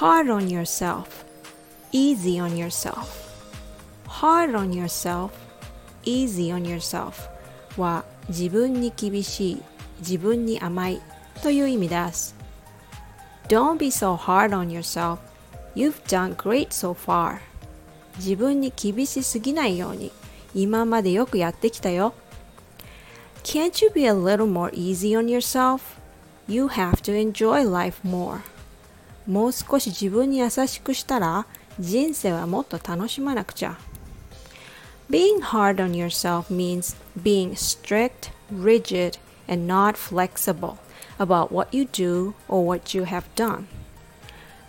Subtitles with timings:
[0.00, 1.24] hard on yourself,
[1.92, 3.30] easy on yourself.
[4.08, 5.30] hard on yourself,
[6.04, 7.30] easy on yourself
[7.76, 9.62] は自分に厳しい、
[10.00, 11.00] 自分に甘い
[11.44, 12.34] という意味です。
[13.48, 15.18] Don't be so hard on yourself.
[15.76, 17.38] You've done great so far.
[18.16, 20.10] 自分に厳しすぎないように
[20.56, 22.14] 今までよくやってきたよ。
[23.44, 25.82] Can't you be a little more easy on yourself?
[26.48, 28.53] You have to enjoy life more.
[29.26, 31.46] もう少し自分に優しくしたら
[31.80, 33.76] 人生はもっと楽しまなくちゃ。
[35.10, 40.78] Being hard on yourself means being strict, rigid, and not flexible
[41.18, 43.66] about what you do or what you have done.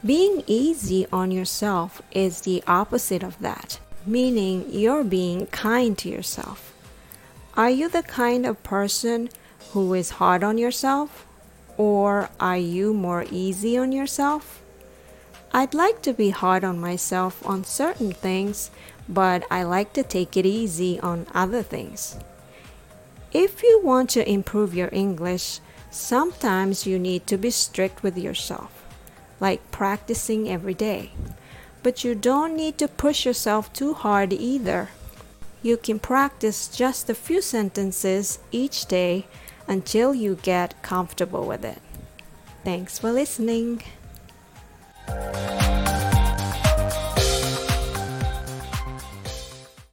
[0.06, 6.74] Being easy on yourself is the opposite of that, meaning you're being kind to yourself.
[7.56, 9.30] Are you the kind of person
[9.72, 11.26] who is hard on yourself?
[11.78, 14.62] Or are you more easy on yourself?
[15.54, 18.72] I'd like to be hard on myself on certain things,
[19.08, 22.18] but I like to take it easy on other things.
[23.32, 25.60] If you want to improve your English,
[25.92, 28.86] sometimes you need to be strict with yourself,
[29.40, 31.12] like practicing every day.
[31.84, 34.90] But you don't need to push yourself too hard either.
[35.62, 39.26] You can practice just a few sentences each day
[39.68, 41.82] until you get comfortable with it.
[42.64, 43.82] Thanks for listening.